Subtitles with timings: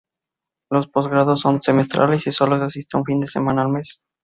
[0.71, 3.99] Los posgrados son semestrales, y sólo se asiste un fin de semana al mes.